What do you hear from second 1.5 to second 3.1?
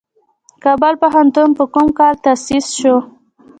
په کوم کال تاسیس شو؟